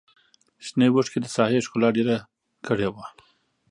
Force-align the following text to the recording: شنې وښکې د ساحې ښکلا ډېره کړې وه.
شنې 0.65 0.87
وښکې 0.93 1.19
د 1.21 1.25
ساحې 1.35 1.59
ښکلا 1.65 1.89
ډېره 1.97 2.15
کړې 2.65 2.87
وه. 2.93 3.05